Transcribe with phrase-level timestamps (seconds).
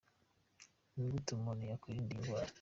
[0.93, 2.49] Ni gute umuntu yakwirinda iyi ndwara?.